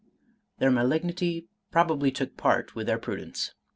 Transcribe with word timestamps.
Their 0.57 0.71
malig 0.71 1.03
nity 1.03 1.45
probably 1.69 2.09
took 2.09 2.35
part 2.35 2.73
with 2.73 2.87
their 2.87 2.97
prudence. 2.97 3.53